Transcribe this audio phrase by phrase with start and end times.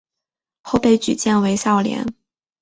[0.63, 2.11] 后被举荐为孝廉。